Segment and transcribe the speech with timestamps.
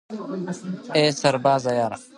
[0.95, 1.97] ای سربازه یاره